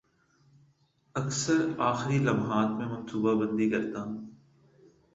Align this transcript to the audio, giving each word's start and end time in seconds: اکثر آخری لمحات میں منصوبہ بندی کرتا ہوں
اکثر 1.15 1.59
آخری 1.79 2.17
لمحات 2.19 2.69
میں 2.77 2.87
منصوبہ 2.87 3.33
بندی 3.35 3.69
کرتا 3.69 4.01
ہوں 4.03 4.19